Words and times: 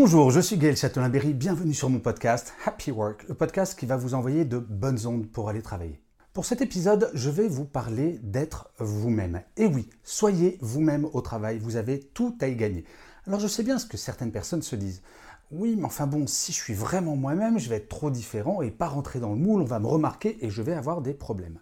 Bonjour, 0.00 0.30
je 0.30 0.38
suis 0.38 0.56
Gaël 0.56 0.76
Châtelain-Berry, 0.76 1.34
bienvenue 1.34 1.74
sur 1.74 1.90
mon 1.90 1.98
podcast 1.98 2.54
Happy 2.64 2.92
Work, 2.92 3.26
le 3.26 3.34
podcast 3.34 3.76
qui 3.76 3.84
va 3.84 3.96
vous 3.96 4.14
envoyer 4.14 4.44
de 4.44 4.58
bonnes 4.58 5.04
ondes 5.08 5.26
pour 5.26 5.48
aller 5.48 5.60
travailler. 5.60 6.00
Pour 6.32 6.44
cet 6.44 6.60
épisode, 6.60 7.10
je 7.14 7.30
vais 7.30 7.48
vous 7.48 7.64
parler 7.64 8.20
d'être 8.22 8.70
vous-même. 8.78 9.42
Et 9.56 9.66
oui, 9.66 9.90
soyez 10.04 10.56
vous-même 10.60 11.08
au 11.12 11.20
travail, 11.20 11.58
vous 11.58 11.74
avez 11.74 11.98
tout 11.98 12.38
à 12.40 12.46
y 12.46 12.54
gagner. 12.54 12.84
Alors 13.26 13.40
je 13.40 13.48
sais 13.48 13.64
bien 13.64 13.76
ce 13.80 13.86
que 13.86 13.96
certaines 13.96 14.30
personnes 14.30 14.62
se 14.62 14.76
disent. 14.76 15.02
Oui, 15.50 15.74
mais 15.76 15.86
enfin 15.86 16.06
bon, 16.06 16.28
si 16.28 16.52
je 16.52 16.58
suis 16.58 16.74
vraiment 16.74 17.16
moi-même, 17.16 17.58
je 17.58 17.68
vais 17.68 17.78
être 17.78 17.88
trop 17.88 18.12
différent 18.12 18.62
et 18.62 18.70
pas 18.70 18.86
rentrer 18.86 19.18
dans 19.18 19.32
le 19.32 19.40
moule, 19.40 19.62
on 19.62 19.64
va 19.64 19.80
me 19.80 19.88
remarquer 19.88 20.38
et 20.46 20.48
je 20.48 20.62
vais 20.62 20.74
avoir 20.74 21.02
des 21.02 21.12
problèmes. 21.12 21.58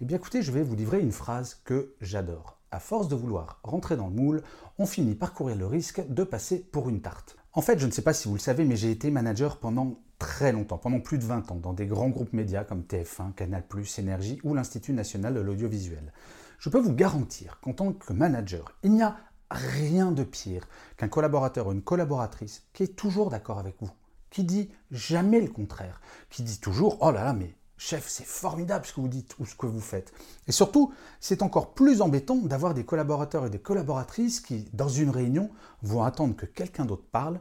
Eh 0.00 0.06
bien 0.06 0.16
écoutez, 0.16 0.40
je 0.40 0.52
vais 0.52 0.62
vous 0.62 0.74
livrer 0.74 1.00
une 1.00 1.12
phrase 1.12 1.60
que 1.66 1.92
j'adore. 2.00 2.58
À 2.70 2.80
force 2.80 3.08
de 3.08 3.14
vouloir 3.14 3.60
rentrer 3.62 3.98
dans 3.98 4.08
le 4.08 4.14
moule, 4.14 4.42
on 4.78 4.86
finit 4.86 5.14
par 5.14 5.34
courir 5.34 5.56
le 5.56 5.66
risque 5.66 6.02
de 6.08 6.24
passer 6.24 6.60
pour 6.72 6.88
une 6.88 7.02
tarte. 7.02 7.36
En 7.56 7.62
fait, 7.62 7.78
je 7.78 7.86
ne 7.86 7.92
sais 7.92 8.02
pas 8.02 8.12
si 8.12 8.26
vous 8.26 8.34
le 8.34 8.40
savez, 8.40 8.64
mais 8.64 8.74
j'ai 8.74 8.90
été 8.90 9.12
manager 9.12 9.58
pendant 9.58 10.00
très 10.18 10.50
longtemps, 10.50 10.76
pendant 10.76 10.98
plus 10.98 11.18
de 11.18 11.24
20 11.24 11.52
ans, 11.52 11.54
dans 11.54 11.72
des 11.72 11.86
grands 11.86 12.08
groupes 12.08 12.32
médias 12.32 12.64
comme 12.64 12.82
TF1, 12.82 13.32
Canal+, 13.32 13.62
Énergie 13.98 14.40
ou 14.42 14.54
l'Institut 14.54 14.92
national 14.92 15.34
de 15.34 15.40
l'audiovisuel. 15.40 16.12
Je 16.58 16.68
peux 16.68 16.80
vous 16.80 16.92
garantir 16.92 17.60
qu'en 17.60 17.72
tant 17.72 17.92
que 17.92 18.12
manager, 18.12 18.76
il 18.82 18.90
n'y 18.94 19.04
a 19.04 19.16
rien 19.50 20.10
de 20.10 20.24
pire 20.24 20.66
qu'un 20.96 21.06
collaborateur 21.06 21.68
ou 21.68 21.72
une 21.72 21.82
collaboratrice 21.82 22.66
qui 22.72 22.82
est 22.82 22.96
toujours 22.96 23.30
d'accord 23.30 23.60
avec 23.60 23.76
vous, 23.80 23.90
qui 24.30 24.42
dit 24.42 24.72
jamais 24.90 25.40
le 25.40 25.48
contraire, 25.48 26.00
qui 26.30 26.42
dit 26.42 26.58
toujours 26.58 26.98
oh 27.02 27.12
là 27.12 27.22
là 27.22 27.34
mais 27.34 27.54
chef 27.76 28.08
c'est 28.08 28.26
formidable 28.26 28.86
ce 28.86 28.92
que 28.92 29.00
vous 29.00 29.08
dites 29.08 29.38
ou 29.38 29.46
ce 29.46 29.54
que 29.54 29.66
vous 29.66 29.80
faites. 29.80 30.12
Et 30.46 30.52
surtout 30.52 30.92
c'est 31.20 31.42
encore 31.42 31.74
plus 31.74 32.00
embêtant 32.00 32.36
d'avoir 32.36 32.74
des 32.74 32.84
collaborateurs 32.84 33.46
et 33.46 33.50
des 33.50 33.58
collaboratrices 33.58 34.40
qui 34.40 34.68
dans 34.72 34.88
une 34.88 35.10
réunion 35.10 35.50
vont 35.82 36.02
attendre 36.02 36.36
que 36.36 36.46
quelqu'un 36.46 36.84
d'autre 36.84 37.06
parle 37.10 37.40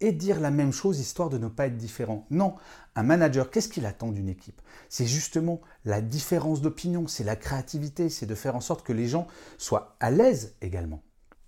et 0.00 0.12
dire 0.12 0.40
la 0.40 0.50
même 0.50 0.72
chose 0.72 1.00
histoire 1.00 1.30
de 1.30 1.38
ne 1.38 1.48
pas 1.48 1.66
être 1.66 1.76
différent. 1.76 2.26
Non, 2.30 2.54
un 2.94 3.02
manager, 3.02 3.50
qu'est-ce 3.50 3.68
qu'il 3.68 3.86
attend 3.86 4.10
d'une 4.10 4.28
équipe? 4.28 4.60
C'est 4.88 5.06
justement 5.06 5.60
la 5.84 6.00
différence 6.00 6.60
d'opinion, 6.60 7.06
c'est 7.06 7.24
la 7.24 7.36
créativité, 7.36 8.10
c'est 8.10 8.26
de 8.26 8.34
faire 8.34 8.56
en 8.56 8.60
sorte 8.60 8.84
que 8.84 8.92
les 8.92 9.08
gens 9.08 9.26
soient 9.56 9.96
à 10.00 10.10
l'aise 10.10 10.56
également. 10.60 11.02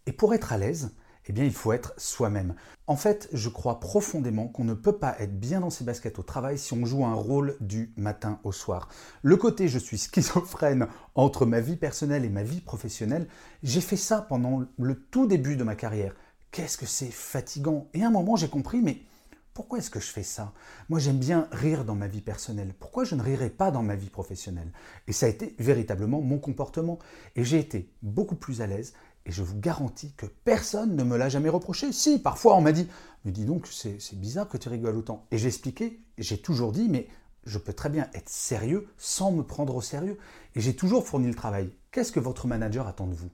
Et 0.06 0.12
pour 0.12 0.32
être 0.32 0.52
à 0.52 0.58
l'aise, 0.58 0.94
eh 1.28 1.32
bien, 1.32 1.44
il 1.44 1.52
faut 1.52 1.72
être 1.72 1.92
soi-même. 1.96 2.54
En 2.86 2.96
fait, 2.96 3.28
je 3.32 3.48
crois 3.48 3.80
profondément 3.80 4.46
qu'on 4.46 4.64
ne 4.64 4.74
peut 4.74 4.96
pas 4.96 5.16
être 5.18 5.38
bien 5.38 5.60
dans 5.60 5.70
ses 5.70 5.84
baskets 5.84 6.18
au 6.18 6.22
travail 6.22 6.56
si 6.56 6.72
on 6.72 6.86
joue 6.86 7.04
un 7.04 7.14
rôle 7.14 7.56
du 7.60 7.92
matin 7.96 8.38
au 8.44 8.52
soir. 8.52 8.88
Le 9.22 9.36
côté 9.36 9.66
je 9.68 9.78
suis 9.78 9.98
schizophrène 9.98 10.86
entre 11.16 11.46
ma 11.46 11.60
vie 11.60 11.76
personnelle 11.76 12.24
et 12.24 12.30
ma 12.30 12.44
vie 12.44 12.60
professionnelle, 12.60 13.26
j'ai 13.62 13.80
fait 13.80 13.96
ça 13.96 14.20
pendant 14.22 14.62
le 14.78 14.94
tout 14.94 15.26
début 15.26 15.56
de 15.56 15.64
ma 15.64 15.74
carrière. 15.74 16.14
Qu'est-ce 16.52 16.78
que 16.78 16.86
c'est 16.86 17.10
fatigant 17.10 17.88
Et 17.92 18.04
à 18.04 18.06
un 18.06 18.10
moment, 18.10 18.36
j'ai 18.36 18.48
compris, 18.48 18.80
mais 18.80 19.02
pourquoi 19.52 19.78
est-ce 19.78 19.90
que 19.90 20.00
je 20.00 20.12
fais 20.12 20.22
ça? 20.22 20.52
Moi, 20.90 20.98
j'aime 21.00 21.18
bien 21.18 21.48
rire 21.50 21.84
dans 21.84 21.94
ma 21.94 22.08
vie 22.08 22.20
personnelle. 22.20 22.74
Pourquoi 22.78 23.04
je 23.04 23.14
ne 23.14 23.22
rirais 23.22 23.50
pas 23.50 23.70
dans 23.70 23.82
ma 23.82 23.96
vie 23.96 24.10
professionnelle? 24.10 24.70
Et 25.08 25.12
ça 25.12 25.26
a 25.26 25.30
été 25.30 25.56
véritablement 25.58 26.20
mon 26.20 26.38
comportement. 26.38 26.98
Et 27.36 27.42
j'ai 27.42 27.58
été 27.58 27.90
beaucoup 28.02 28.36
plus 28.36 28.60
à 28.60 28.66
l'aise 28.66 28.92
et 29.26 29.32
je 29.32 29.42
vous 29.42 29.58
garantis 29.58 30.12
que 30.16 30.26
personne 30.44 30.96
ne 30.96 31.02
me 31.02 31.16
l'a 31.16 31.28
jamais 31.28 31.48
reproché. 31.48 31.92
Si, 31.92 32.18
parfois 32.18 32.56
on 32.56 32.60
m'a 32.60 32.72
dit, 32.72 32.88
mais 33.24 33.32
dis 33.32 33.44
donc, 33.44 33.66
c'est 33.66 33.98
bizarre 34.14 34.48
que 34.48 34.56
tu 34.56 34.68
rigoles 34.68 34.96
autant. 34.96 35.26
Et 35.32 35.38
j'ai 35.38 35.48
expliqué, 35.48 36.00
j'ai 36.16 36.38
toujours 36.38 36.72
dit, 36.72 36.88
mais 36.88 37.08
je 37.44 37.58
peux 37.58 37.72
très 37.72 37.90
bien 37.90 38.08
être 38.14 38.28
sérieux 38.28 38.86
sans 38.96 39.32
me 39.32 39.42
prendre 39.42 39.74
au 39.74 39.82
sérieux. 39.82 40.16
Et 40.54 40.60
j'ai 40.60 40.76
toujours 40.76 41.06
fourni 41.06 41.26
le 41.26 41.34
travail. 41.34 41.72
Qu'est-ce 41.90 42.12
que 42.12 42.20
votre 42.20 42.46
manager 42.46 42.86
attend 42.86 43.08
de 43.08 43.14
vous? 43.14 43.30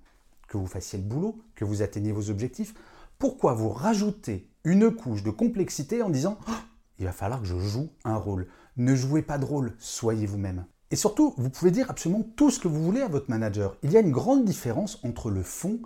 Que 0.48 0.56
vous 0.56 0.66
fassiez 0.66 0.98
le 0.98 1.04
boulot, 1.04 1.38
que 1.54 1.64
vous 1.64 1.82
atteigniez 1.82 2.12
vos 2.12 2.30
objectifs? 2.30 2.74
Pourquoi 3.18 3.52
vous 3.52 3.68
rajoutez 3.68 4.48
une 4.64 4.90
couche 4.90 5.22
de 5.22 5.30
complexité 5.30 6.02
en 6.02 6.08
disant, 6.08 6.38
oh, 6.48 6.52
il 6.98 7.04
va 7.04 7.12
falloir 7.12 7.40
que 7.40 7.46
je 7.46 7.58
joue 7.58 7.90
un 8.04 8.16
rôle? 8.16 8.48
Ne 8.78 8.94
jouez 8.94 9.22
pas 9.22 9.36
de 9.36 9.44
rôle, 9.44 9.74
soyez 9.78 10.24
vous-même. 10.26 10.64
Et 10.92 10.96
surtout, 10.96 11.32
vous 11.38 11.48
pouvez 11.48 11.70
dire 11.70 11.90
absolument 11.90 12.22
tout 12.36 12.50
ce 12.50 12.60
que 12.60 12.68
vous 12.68 12.84
voulez 12.84 13.00
à 13.00 13.08
votre 13.08 13.30
manager. 13.30 13.76
Il 13.82 13.90
y 13.92 13.96
a 13.96 14.00
une 14.00 14.12
grande 14.12 14.44
différence 14.44 15.00
entre 15.04 15.30
le 15.30 15.42
fond 15.42 15.80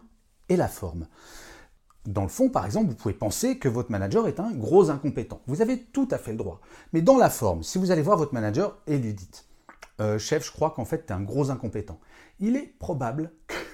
et 0.49 0.57
la 0.57 0.67
forme. 0.67 1.07
Dans 2.07 2.23
le 2.23 2.29
fond, 2.29 2.51
par 2.51 2.67
exemple, 2.67 2.89
vous 2.89 2.97
pouvez 2.97 3.15
penser 3.15 3.57
que 3.57 3.69
votre 3.69 3.93
manager 3.93 4.27
est 4.27 4.41
un 4.41 4.51
gros 4.51 4.91
incompétent. 4.91 5.41
Vous 5.47 5.63
avez 5.63 5.81
tout 5.81 6.09
à 6.11 6.19
fait 6.19 6.33
le 6.33 6.39
droit. 6.39 6.61
Mais 6.93 7.03
dans 7.03 7.19
la 7.19 7.31
forme, 7.31 7.63
si 7.63 7.79
vous 7.79 7.93
allez 7.93 8.03
voir 8.03 8.19
votre 8.19 8.35
manager 8.35 8.79
et 8.89 8.99
lui 8.99 9.15
dites 9.15 9.47
euh, 10.01 10.19
Chef, 10.19 10.45
je 10.45 10.51
crois 10.51 10.71
qu'en 10.71 10.85
fait, 10.85 11.07
tu 11.07 11.13
es 11.13 11.17
un 11.17 11.23
gros 11.23 11.51
incompétent. 11.51 12.01
Il 12.41 12.57
est 12.57 12.75
probable 12.79 13.31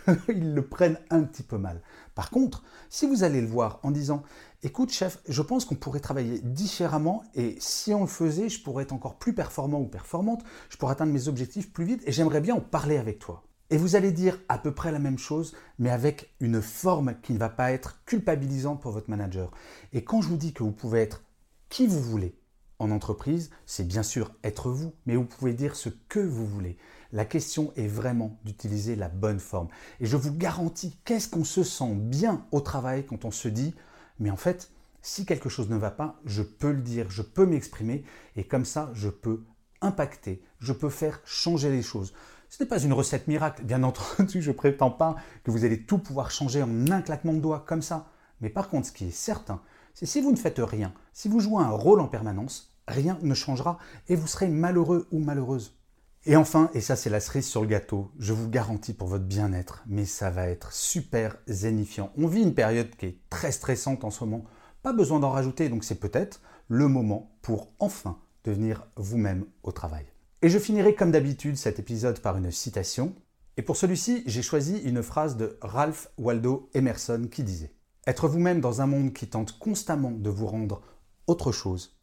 qu'il 0.26 0.54
le 0.54 0.66
prenne 0.66 0.98
un 1.10 1.22
petit 1.22 1.42
peu 1.42 1.58
mal. 1.58 1.82
Par 2.14 2.30
contre, 2.30 2.62
si 2.88 3.06
vous 3.06 3.24
allez 3.24 3.40
le 3.40 3.46
voir 3.46 3.80
en 3.82 3.90
disant 3.90 4.22
Écoute, 4.64 4.92
chef, 4.92 5.18
je 5.28 5.42
pense 5.42 5.64
qu'on 5.64 5.74
pourrait 5.74 6.00
travailler 6.00 6.38
différemment 6.38 7.24
et 7.34 7.56
si 7.58 7.92
on 7.92 8.02
le 8.02 8.06
faisait, 8.06 8.48
je 8.48 8.62
pourrais 8.62 8.84
être 8.84 8.92
encore 8.92 9.18
plus 9.18 9.34
performant 9.34 9.80
ou 9.80 9.86
performante, 9.86 10.44
je 10.70 10.76
pourrais 10.76 10.92
atteindre 10.92 11.12
mes 11.12 11.26
objectifs 11.26 11.72
plus 11.72 11.84
vite 11.84 12.02
et 12.06 12.12
j'aimerais 12.12 12.40
bien 12.40 12.54
en 12.54 12.60
parler 12.60 12.96
avec 12.96 13.18
toi. 13.18 13.42
Et 13.70 13.76
vous 13.76 13.96
allez 13.96 14.12
dire 14.12 14.38
à 14.48 14.58
peu 14.58 14.72
près 14.72 14.92
la 14.92 14.98
même 14.98 15.18
chose, 15.18 15.56
mais 15.78 15.90
avec 15.90 16.34
une 16.40 16.62
forme 16.62 17.14
qui 17.22 17.32
ne 17.32 17.38
va 17.38 17.48
pas 17.48 17.72
être 17.72 18.04
culpabilisante 18.04 18.80
pour 18.80 18.92
votre 18.92 19.10
manager. 19.10 19.50
Et 19.92 20.04
quand 20.04 20.20
je 20.20 20.28
vous 20.28 20.36
dis 20.36 20.52
que 20.52 20.62
vous 20.62 20.72
pouvez 20.72 21.00
être 21.00 21.24
qui 21.68 21.86
vous 21.86 22.02
voulez 22.02 22.36
en 22.78 22.90
entreprise, 22.90 23.50
c'est 23.66 23.86
bien 23.86 24.02
sûr 24.02 24.32
être 24.42 24.70
vous, 24.70 24.92
mais 25.06 25.16
vous 25.16 25.24
pouvez 25.24 25.52
dire 25.52 25.76
ce 25.76 25.88
que 26.08 26.20
vous 26.20 26.46
voulez. 26.46 26.76
La 27.12 27.24
question 27.24 27.72
est 27.76 27.86
vraiment 27.86 28.38
d'utiliser 28.44 28.96
la 28.96 29.08
bonne 29.08 29.38
forme. 29.38 29.68
Et 30.00 30.06
je 30.06 30.16
vous 30.16 30.34
garantis, 30.34 30.96
qu'est-ce 31.04 31.28
qu'on 31.28 31.44
se 31.44 31.62
sent 31.62 31.94
bien 31.94 32.46
au 32.50 32.60
travail 32.60 33.04
quand 33.06 33.24
on 33.24 33.30
se 33.30 33.48
dit 33.48 33.74
mais 34.18 34.30
en 34.30 34.36
fait, 34.36 34.70
si 35.02 35.26
quelque 35.26 35.48
chose 35.48 35.68
ne 35.68 35.76
va 35.76 35.90
pas, 35.90 36.20
je 36.24 36.42
peux 36.42 36.70
le 36.70 36.80
dire, 36.80 37.10
je 37.10 37.22
peux 37.22 37.44
m'exprimer, 37.44 38.04
et 38.36 38.44
comme 38.44 38.64
ça, 38.64 38.90
je 38.94 39.08
peux 39.08 39.44
impacter, 39.80 40.44
je 40.60 40.72
peux 40.72 40.90
faire 40.90 41.20
changer 41.24 41.70
les 41.70 41.82
choses. 41.82 42.12
Ce 42.48 42.62
n'est 42.62 42.68
pas 42.68 42.80
une 42.80 42.92
recette 42.92 43.26
miracle, 43.26 43.64
bien 43.64 43.82
entendu, 43.82 44.40
je 44.40 44.50
ne 44.50 44.56
prétends 44.56 44.92
pas 44.92 45.16
que 45.42 45.50
vous 45.50 45.64
allez 45.64 45.82
tout 45.82 45.98
pouvoir 45.98 46.30
changer 46.30 46.62
en 46.62 46.90
un 46.90 47.02
claquement 47.02 47.32
de 47.32 47.40
doigts 47.40 47.64
comme 47.66 47.82
ça. 47.82 48.10
Mais 48.40 48.48
par 48.48 48.68
contre, 48.68 48.86
ce 48.88 48.92
qui 48.92 49.06
est 49.06 49.10
certain, 49.10 49.60
c'est 49.94 50.06
si 50.06 50.20
vous 50.20 50.30
ne 50.30 50.36
faites 50.36 50.60
rien, 50.60 50.92
si 51.12 51.28
vous 51.28 51.40
jouez 51.40 51.62
un 51.62 51.70
rôle 51.70 52.00
en 52.00 52.08
permanence, 52.08 52.74
rien 52.88 53.18
ne 53.22 53.34
changera 53.34 53.78
et 54.08 54.16
vous 54.16 54.26
serez 54.26 54.48
malheureux 54.48 55.06
ou 55.12 55.18
malheureuse. 55.18 55.78
Et 56.24 56.36
enfin, 56.36 56.70
et 56.72 56.80
ça 56.80 56.94
c'est 56.94 57.10
la 57.10 57.20
cerise 57.20 57.46
sur 57.46 57.62
le 57.62 57.66
gâteau, 57.66 58.12
je 58.18 58.32
vous 58.32 58.48
garantis 58.48 58.92
pour 58.92 59.08
votre 59.08 59.24
bien-être, 59.24 59.82
mais 59.86 60.04
ça 60.04 60.30
va 60.30 60.46
être 60.46 60.72
super 60.72 61.36
zénifiant. 61.48 62.12
On 62.16 62.28
vit 62.28 62.42
une 62.42 62.54
période 62.54 62.94
qui 62.96 63.06
est 63.06 63.18
très 63.28 63.50
stressante 63.50 64.04
en 64.04 64.10
ce 64.10 64.24
moment, 64.24 64.44
pas 64.82 64.92
besoin 64.92 65.18
d'en 65.18 65.30
rajouter, 65.30 65.68
donc 65.68 65.82
c'est 65.82 65.98
peut-être 65.98 66.40
le 66.68 66.86
moment 66.86 67.36
pour 67.42 67.72
enfin 67.80 68.18
devenir 68.44 68.86
vous-même 68.96 69.46
au 69.62 69.72
travail. 69.72 70.06
Et 70.42 70.48
je 70.48 70.58
finirai 70.58 70.94
comme 70.94 71.12
d'habitude 71.12 71.56
cet 71.56 71.78
épisode 71.78 72.20
par 72.20 72.36
une 72.36 72.50
citation. 72.50 73.14
Et 73.56 73.62
pour 73.62 73.76
celui-ci, 73.76 74.24
j'ai 74.26 74.42
choisi 74.42 74.78
une 74.78 75.02
phrase 75.02 75.36
de 75.36 75.56
Ralph 75.60 76.08
Waldo 76.18 76.68
Emerson 76.74 77.28
qui 77.30 77.44
disait 77.44 77.74
Être 78.04 78.26
vous-même 78.26 78.60
dans 78.60 78.80
un 78.80 78.86
monde 78.86 79.12
qui 79.12 79.28
tente 79.28 79.58
constamment 79.60 80.10
de 80.10 80.28
vous 80.28 80.48
rendre 80.48 80.82
autre 81.28 81.52
chose, 81.52 81.96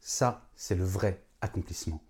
ça 0.00 0.48
c'est 0.56 0.74
le 0.74 0.84
vrai 0.84 1.26
accomplissement. 1.42 2.02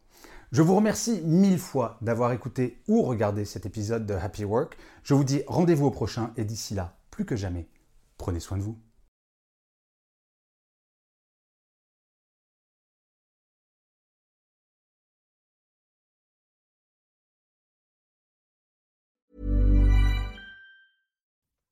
Je 0.52 0.62
vous 0.62 0.76
remercie 0.76 1.22
mille 1.22 1.58
fois 1.58 1.98
d'avoir 2.02 2.32
écouté 2.32 2.82
ou 2.86 3.02
regardé 3.02 3.44
cet 3.44 3.66
épisode 3.66 4.06
de 4.06 4.14
Happy 4.14 4.44
Work. 4.44 4.76
Je 5.02 5.14
vous 5.14 5.24
dis 5.24 5.42
rendez-vous 5.48 5.86
au 5.86 5.90
prochain 5.90 6.32
et 6.36 6.44
d'ici 6.44 6.74
là, 6.74 6.96
plus 7.10 7.24
que 7.24 7.34
jamais, 7.34 7.66
prenez 8.16 8.38
soin 8.38 8.58
de 8.58 8.62
vous. 8.62 8.78